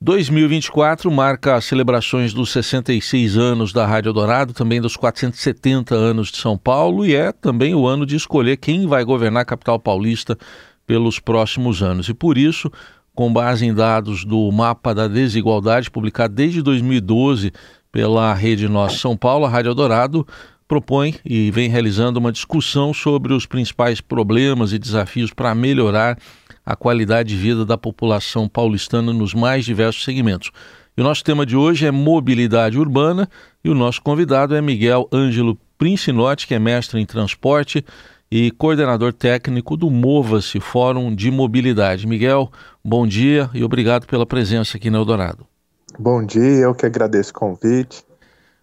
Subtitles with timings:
[0.00, 6.36] 2024 marca as celebrações dos 66 anos da Rádio Dourado, também dos 470 anos de
[6.36, 10.38] São Paulo, e é também o ano de escolher quem vai governar a capital paulista
[10.86, 12.08] pelos próximos anos.
[12.08, 12.70] E por isso,
[13.12, 17.52] com base em dados do Mapa da Desigualdade, publicado desde 2012
[17.90, 20.24] pela Rede Nossa São Paulo, a Rádio Dourado
[20.68, 26.18] propõe e vem realizando uma discussão sobre os principais problemas e desafios para melhorar
[26.64, 30.50] a qualidade de vida da população paulistana nos mais diversos segmentos.
[30.94, 33.28] E o nosso tema de hoje é mobilidade urbana
[33.64, 37.82] e o nosso convidado é Miguel Ângelo Princinotti, que é mestre em transporte
[38.30, 42.06] e coordenador técnico do Mova-se Fórum de Mobilidade.
[42.06, 42.50] Miguel,
[42.84, 45.46] bom dia e obrigado pela presença aqui no Eldorado.
[45.98, 48.07] Bom dia, eu que agradeço o convite.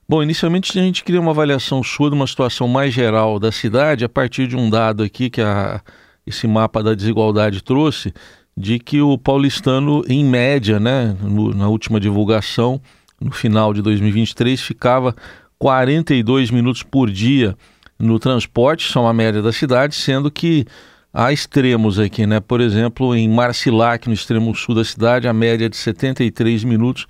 [0.07, 4.05] Bom, inicialmente a gente queria uma avaliação sua de uma situação mais geral da cidade
[4.05, 5.81] a partir de um dado aqui que a
[6.27, 8.13] esse mapa da desigualdade trouxe,
[8.55, 12.79] de que o paulistano, em média, né, no, na última divulgação,
[13.19, 15.15] no final de 2023, ficava
[15.57, 17.55] 42 minutos por dia
[17.97, 20.65] no transporte, são a média da cidade, sendo que
[21.11, 22.39] há extremos aqui, né?
[22.39, 27.07] Por exemplo, em Marcilac, no extremo sul da cidade, a média é de 73 minutos,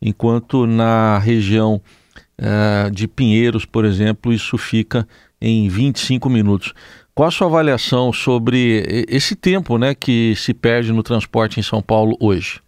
[0.00, 1.80] enquanto na região
[2.40, 5.06] uh, de Pinheiros, por exemplo, isso fica
[5.40, 6.72] em 25 minutos.
[7.14, 11.82] Qual a sua avaliação sobre esse tempo né, que se perde no transporte em São
[11.82, 12.60] Paulo hoje?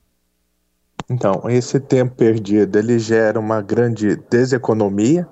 [1.08, 5.26] Então, esse tempo perdido ele gera uma grande deseconomia,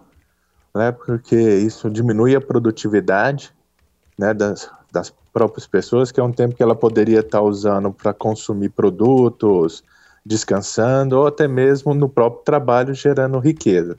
[0.74, 3.52] né, porque isso diminui a produtividade
[4.18, 8.12] né, das, das próprias pessoas, que é um tempo que ela poderia estar usando para
[8.12, 9.84] consumir produtos,
[10.24, 13.98] descansando, ou até mesmo no próprio trabalho gerando riquezas.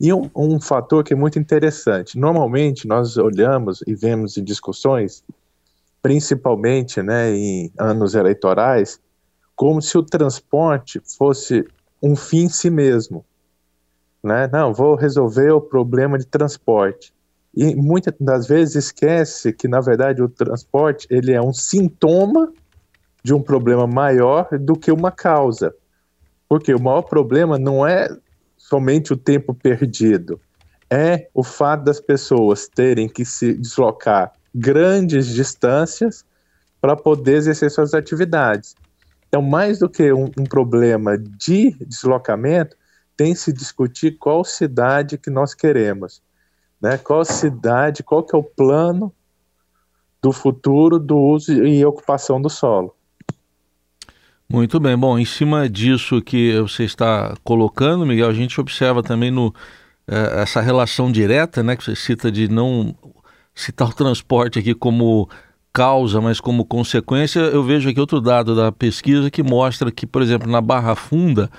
[0.00, 5.24] E um, um fator que é muito interessante, normalmente nós olhamos e vemos em discussões,
[6.00, 9.00] principalmente né, em anos eleitorais,
[9.56, 11.66] como se o transporte fosse
[12.00, 13.24] um fim em si mesmo.
[14.22, 14.48] Né?
[14.52, 17.12] Não, vou resolver o problema de transporte.
[17.52, 22.52] E muitas das vezes esquece que, na verdade, o transporte ele é um sintoma
[23.22, 25.74] de um problema maior do que uma causa.
[26.48, 28.08] Porque o maior problema não é
[28.68, 30.40] somente o tempo perdido,
[30.90, 36.24] é o fato das pessoas terem que se deslocar grandes distâncias
[36.80, 38.74] para poder exercer suas atividades.
[39.26, 42.76] Então, mais do que um, um, problema de deslocamento,
[43.16, 46.22] tem se discutir qual cidade que nós queremos,
[46.80, 46.96] né?
[46.98, 49.12] Qual cidade, qual que é o plano
[50.22, 52.94] do futuro do uso e ocupação do solo.
[54.50, 54.96] Muito bem.
[54.96, 59.54] Bom, em cima disso que você está colocando, Miguel, a gente observa também no,
[60.06, 62.96] eh, essa relação direta, né, que você cita de não
[63.54, 65.28] citar o transporte aqui como
[65.70, 67.40] causa, mas como consequência.
[67.40, 71.50] Eu vejo aqui outro dado da pesquisa que mostra que, por exemplo, na Barra Funda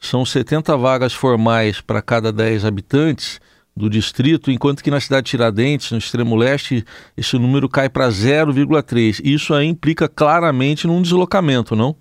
[0.00, 3.40] são 70 vagas formais para cada 10 habitantes
[3.76, 6.82] do distrito, enquanto que na cidade de Tiradentes, no extremo leste,
[7.16, 9.20] esse número cai para 0,3.
[9.22, 11.94] Isso aí implica claramente num deslocamento, não?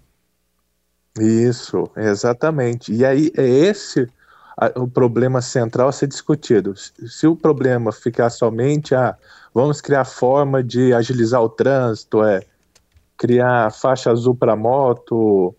[1.19, 2.94] Isso, exatamente.
[2.94, 4.07] E aí é esse
[4.75, 6.73] o problema central a ser discutido.
[6.75, 9.17] Se o problema ficar somente a ah,
[9.53, 12.41] vamos criar forma de agilizar o trânsito, é
[13.16, 15.55] criar faixa azul para moto,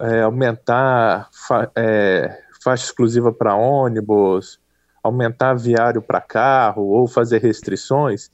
[0.00, 4.60] é, aumentar fa, é, faixa exclusiva para ônibus,
[5.02, 8.30] aumentar viário para carro ou fazer restrições,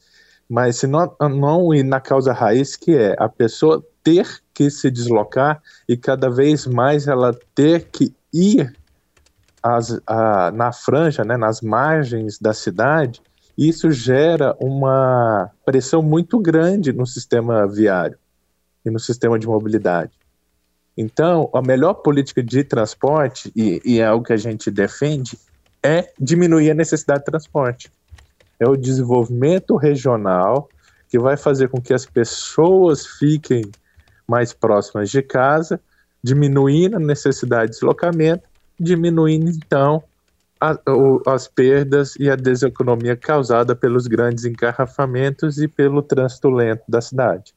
[0.49, 4.91] mas se não, não ir na causa raiz que é a pessoa ter que se
[4.91, 8.77] deslocar e cada vez mais ela ter que ir
[9.63, 13.23] as, a, na franja, né, nas margens da cidade,
[13.57, 18.19] isso gera uma pressão muito grande no sistema viário
[18.85, 20.13] e no sistema de mobilidade.
[20.97, 25.39] Então, a melhor política de transporte, e, e é algo que a gente defende,
[25.83, 27.91] é diminuir a necessidade de transporte.
[28.61, 30.69] É o desenvolvimento regional
[31.09, 33.65] que vai fazer com que as pessoas fiquem
[34.27, 35.81] mais próximas de casa,
[36.23, 38.44] diminuindo a necessidade de deslocamento,
[38.79, 40.03] diminuindo então
[40.61, 46.82] a, o, as perdas e a deseconomia causada pelos grandes engarrafamentos e pelo trânsito lento
[46.88, 47.53] da cidade.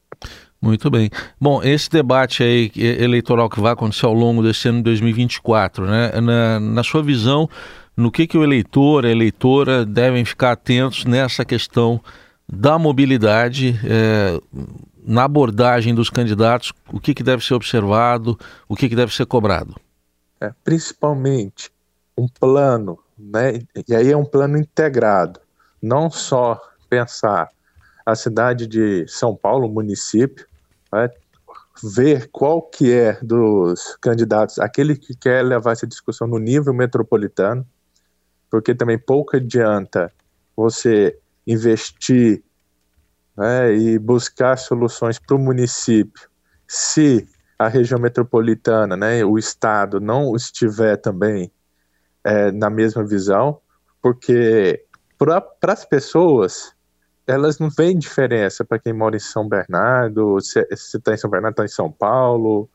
[0.60, 1.08] Muito bem.
[1.40, 6.20] Bom, esse debate aí eleitoral que vai acontecer ao longo desse ano de 2024, né?
[6.20, 7.48] Na, na sua visão,
[7.96, 12.00] no que, que o eleitor, a eleitora devem ficar atentos nessa questão
[12.50, 14.40] da mobilidade, é,
[15.08, 18.38] na abordagem dos candidatos, o que, que deve ser observado,
[18.68, 19.74] o que, que deve ser cobrado?
[20.38, 21.72] É, principalmente
[22.16, 23.60] um plano, né?
[23.88, 25.40] e aí é um plano integrado,
[25.80, 26.60] não só
[26.90, 27.48] pensar
[28.04, 30.46] a cidade de São Paulo, município,
[30.92, 31.08] né?
[31.82, 37.66] ver qual que é dos candidatos aquele que quer levar essa discussão no nível metropolitano,
[38.50, 40.12] porque também pouco adianta
[40.54, 42.42] você investir
[43.38, 46.28] né, e buscar soluções para o município
[46.66, 47.24] se
[47.56, 51.50] a região metropolitana, né, o estado não estiver também
[52.24, 53.60] é, na mesma visão,
[54.02, 54.84] porque
[55.16, 56.74] para as pessoas
[57.26, 61.52] elas não veem diferença para quem mora em São Bernardo, se está em São Bernardo,
[61.52, 62.68] está em São Paulo,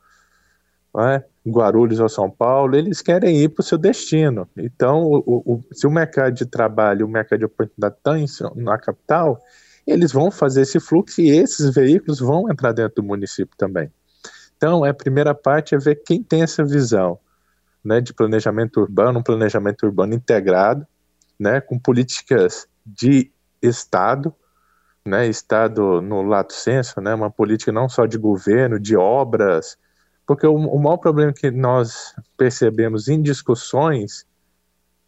[0.96, 1.24] é?
[1.46, 4.48] Guarulhos ou São Paulo, eles querem ir para o seu destino.
[4.56, 9.38] Então, o, o, se o mercado de trabalho, o mercado de oportunidade está na capital,
[9.86, 13.90] eles vão fazer esse fluxo e esses veículos vão entrar dentro do município também.
[14.56, 17.18] Então, a primeira parte é ver quem tem essa visão
[17.84, 20.86] né, de planejamento urbano, um planejamento urbano integrado,
[21.38, 24.34] né, com políticas de Estado,
[25.06, 29.76] né, Estado no lato senso, né, uma política não só de governo, de obras,
[30.26, 34.26] porque o, o maior problema que nós percebemos em discussões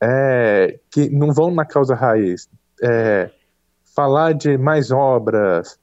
[0.02, 2.50] é que não vão na causa raiz.
[2.82, 3.30] É,
[3.96, 5.78] falar de mais obras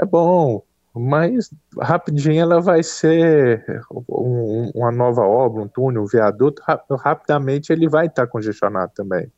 [0.00, 0.64] é bom,
[0.94, 3.64] mas rapidinho ela vai ser
[4.08, 6.62] um, uma nova obra, um túnel, um viaduto,
[6.98, 9.30] rapidamente ele vai estar congestionado também.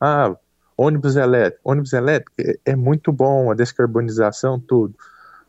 [0.00, 0.34] Ah,
[0.76, 4.94] ônibus elétrico, ônibus elétrico é, é muito bom, a descarbonização, tudo.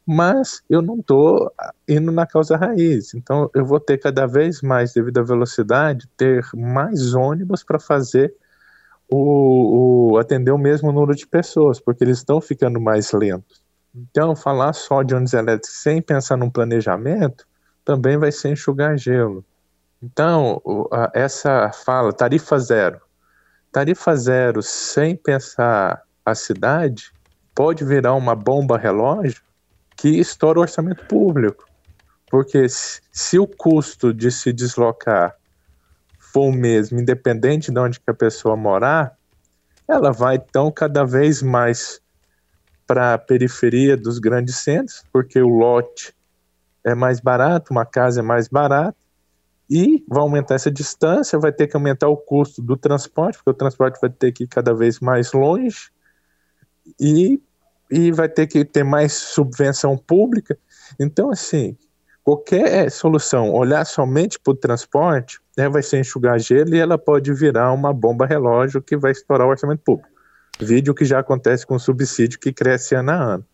[0.05, 1.51] Mas eu não estou
[1.87, 3.13] indo na causa raiz.
[3.13, 8.35] Então eu vou ter cada vez mais, devido à velocidade, ter mais ônibus para fazer
[9.09, 13.61] o, o, atender o mesmo número de pessoas, porque eles estão ficando mais lentos.
[13.95, 17.47] Então, falar só de ônibus elétricos sem pensar num planejamento
[17.85, 19.45] também vai ser enxugar gelo.
[20.01, 20.61] Então,
[21.13, 22.99] essa fala, tarifa zero,
[23.73, 27.11] Tarifa zero sem pensar a cidade
[27.55, 29.41] pode virar uma bomba relógio
[29.97, 31.65] que estoura o orçamento público.
[32.29, 35.35] Porque se o custo de se deslocar
[36.33, 39.15] for o mesmo, independente de onde que a pessoa morar,
[39.87, 42.01] ela vai então cada vez mais
[42.87, 46.13] para a periferia dos grandes centros, porque o lote
[46.83, 48.97] é mais barato, uma casa é mais barata,
[49.69, 53.53] e vai aumentar essa distância, vai ter que aumentar o custo do transporte, porque o
[53.53, 55.91] transporte vai ter que ir cada vez mais longe
[56.99, 57.39] e,
[57.89, 60.57] e vai ter que ter mais subvenção pública.
[60.99, 61.77] Então, assim,
[62.23, 67.33] qualquer solução, olhar somente para o transporte, né, vai ser enxugar gelo e ela pode
[67.33, 70.09] virar uma bomba relógio que vai estourar o orçamento público.
[70.59, 73.45] Vídeo que já acontece com o subsídio que cresce ano a ano.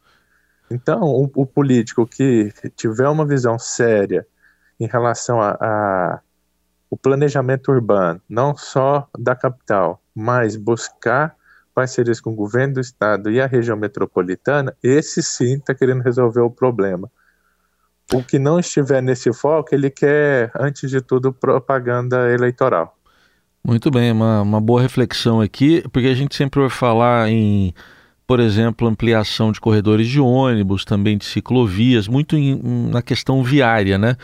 [0.72, 4.26] Então, o, o político que tiver uma visão séria
[4.80, 6.22] em relação a, a
[7.02, 11.36] planejamento urbano, não só da capital, mas buscar
[11.74, 16.42] parcerias com o governo do estado e a região metropolitana, esse sim está querendo resolver
[16.42, 17.10] o problema.
[18.14, 22.98] O que não estiver nesse foco, ele quer, antes de tudo, propaganda eleitoral.
[23.64, 27.74] Muito bem, uma, uma boa reflexão aqui, porque a gente sempre vai falar em,
[28.26, 32.60] por exemplo, ampliação de corredores de ônibus, também de ciclovias, muito em,
[32.90, 34.16] na questão viária, né?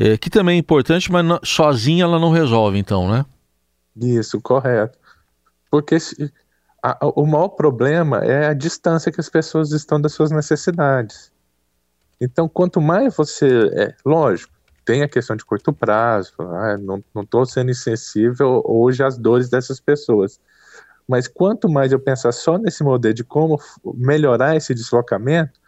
[0.00, 3.26] é, que também é importante, mas não, sozinha ela não resolve, então, né?
[3.94, 4.98] Isso, correto.
[5.70, 5.98] Porque
[6.82, 11.30] a, o maior problema é a distância que as pessoas estão das suas necessidades.
[12.20, 13.70] Então, quanto mais você.
[13.72, 14.52] É, lógico,
[14.84, 19.80] tem a questão de curto prazo, ah, não estou sendo insensível hoje às dores dessas
[19.80, 20.40] pessoas.
[21.08, 23.58] Mas quanto mais eu pensar só nesse modelo de como
[23.94, 25.58] melhorar esse deslocamento,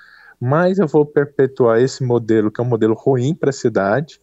[0.41, 4.21] mais eu vou perpetuar esse modelo, que é um modelo ruim para a cidade,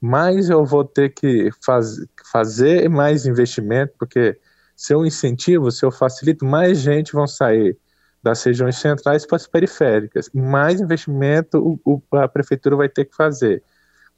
[0.00, 1.96] mais eu vou ter que faz,
[2.30, 4.38] fazer mais investimento, porque
[4.76, 7.78] se eu incentivo, se eu facilito, mais gente vão sair
[8.22, 10.30] das regiões centrais para as periféricas.
[10.32, 13.62] Mais investimento o, o, a prefeitura vai ter que fazer.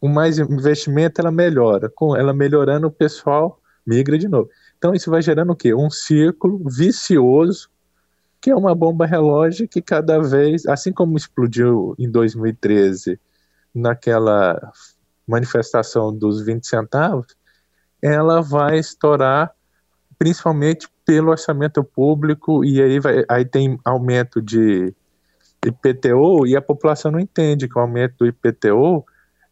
[0.00, 1.88] Com mais investimento, ela melhora.
[1.88, 4.50] Com ela melhorando, o pessoal migra de novo.
[4.76, 5.74] Então, isso vai gerando o quê?
[5.74, 7.68] Um círculo vicioso
[8.44, 13.18] que é uma bomba relógio que cada vez, assim como explodiu em 2013
[13.74, 14.70] naquela
[15.26, 17.28] manifestação dos 20 centavos,
[18.02, 19.50] ela vai estourar
[20.18, 24.94] principalmente pelo orçamento público e aí, vai, aí tem aumento de
[25.64, 29.04] IPTU e a população não entende que o aumento do IPTU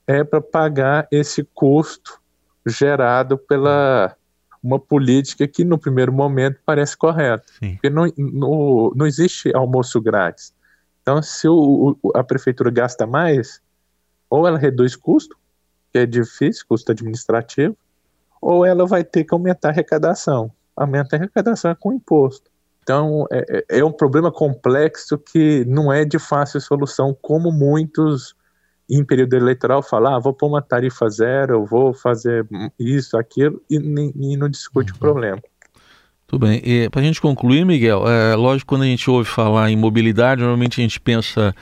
[0.07, 2.21] é para pagar esse custo
[2.67, 4.17] gerado pela
[4.63, 7.45] uma política que no primeiro momento parece correta.
[7.59, 7.73] Sim.
[7.73, 10.55] Porque não, no, não existe almoço grátis.
[11.03, 13.61] Então, se o, a prefeitura gasta mais,
[14.31, 15.37] ou ela reduz custo,
[15.93, 17.77] que é difícil, custo administrativo,
[18.41, 20.53] ou ela vai ter que aumentar a arrecadação.
[20.83, 22.51] Aumenta a arrecadação é com imposto.
[22.83, 28.35] Então, é, é, é um problema complexo que não é de fácil solução, como muitos
[28.91, 32.47] em período eleitoral falar, ah, vou pôr uma tarifa zero, vou fazer
[32.79, 34.97] isso, aquilo, e, e não discute uhum.
[34.97, 35.43] o problema.
[36.27, 36.63] Tudo bem.
[36.91, 40.81] Para a gente concluir, Miguel, é lógico quando a gente ouve falar em mobilidade, normalmente
[40.81, 41.55] a gente pensa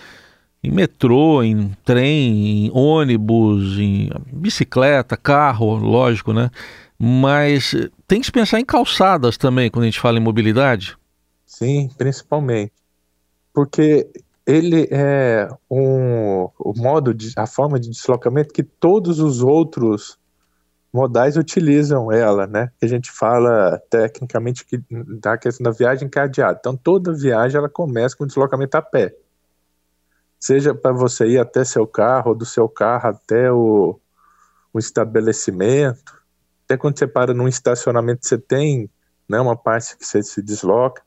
[0.63, 6.51] em metrô, em trem, em ônibus, em bicicleta, carro, lógico, né?
[7.03, 7.75] Mas
[8.07, 10.99] tem que se pensar em calçadas também quando a gente fala em mobilidade?
[11.47, 12.75] Sim, principalmente.
[13.55, 14.07] Porque
[14.47, 20.19] ele é um, o modo, de, a forma de deslocamento que todos os outros
[20.93, 22.71] modais utilizam ela, né?
[22.79, 26.59] Que a gente fala tecnicamente que da questão da viagem cadeada.
[26.61, 29.15] Então toda viagem ela começa com deslocamento a pé.
[30.39, 33.99] Seja para você ir até seu carro, ou do seu carro até o,
[34.71, 36.20] o estabelecimento,
[36.71, 38.89] até quando você para num estacionamento, você tem
[39.29, 41.03] né, uma parte que você se desloca,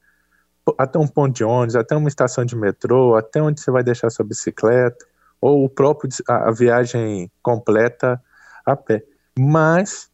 [0.77, 4.09] até um ponto de ônibus, até uma estação de metrô, até onde você vai deixar
[4.09, 5.05] sua bicicleta,
[5.39, 8.21] ou o próprio a, a viagem completa
[8.65, 9.05] a pé.
[9.39, 10.11] Mas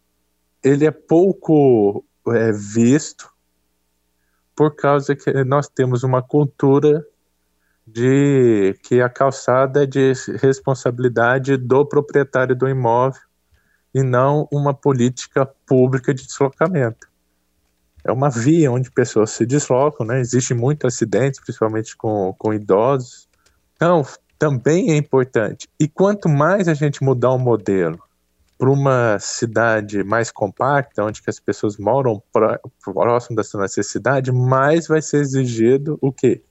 [0.64, 3.28] ele é pouco é, visto
[4.56, 7.04] por causa que nós temos uma cultura
[7.88, 13.29] de que a calçada é de responsabilidade do proprietário do imóvel
[13.94, 17.08] e não uma política pública de deslocamento.
[18.04, 20.20] É uma via onde pessoas se deslocam, né?
[20.20, 23.28] Existem muitos acidentes, principalmente com, com idosos.
[23.76, 24.06] Então,
[24.38, 25.68] também é importante.
[25.80, 28.00] E quanto mais a gente mudar o modelo
[28.58, 32.22] para uma cidade mais compacta, onde as pessoas moram
[32.84, 36.44] próximo da sua necessidade, mais vai ser exigido o quê?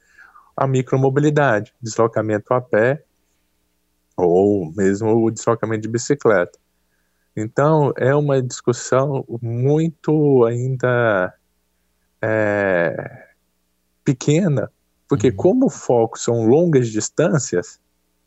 [0.57, 3.04] A micromobilidade, deslocamento a pé
[4.16, 6.59] ou mesmo o deslocamento de bicicleta.
[7.40, 11.33] Então, é uma discussão muito ainda
[12.21, 13.28] é,
[14.04, 14.71] pequena,
[15.09, 15.37] porque, uhum.
[15.37, 17.80] como o foco são longas distâncias,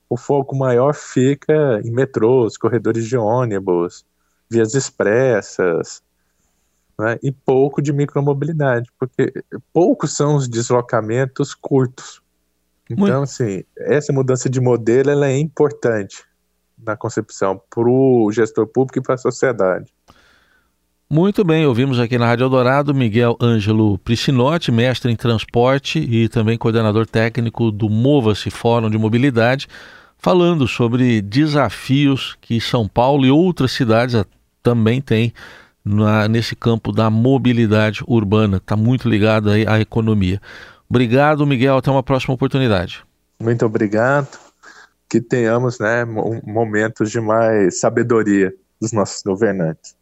[0.09, 4.05] o foco maior fica em metrôs, corredores de ônibus,
[4.49, 6.01] vias expressas,
[6.99, 9.33] né, e pouco de micromobilidade, porque
[9.73, 12.21] poucos são os deslocamentos curtos.
[12.89, 13.23] Então, Muito.
[13.23, 16.25] assim, essa mudança de modelo ela é importante
[16.85, 19.91] na concepção para o gestor público e para a sociedade.
[21.09, 26.57] Muito bem, ouvimos aqui na Rádio Eldorado Miguel Ângelo Priscinotti, mestre em transporte e também
[26.57, 29.67] coordenador técnico do Mova-se Fórum de Mobilidade,
[30.17, 34.23] falando sobre desafios que São Paulo e outras cidades
[34.63, 35.33] também têm
[35.83, 38.55] na, nesse campo da mobilidade urbana.
[38.55, 40.39] Está muito ligado aí à economia.
[40.89, 41.75] Obrigado, Miguel.
[41.75, 43.03] Até uma próxima oportunidade.
[43.37, 44.50] Muito obrigado
[45.11, 49.93] que tenhamos né, momentos de mais sabedoria dos nossos governantes.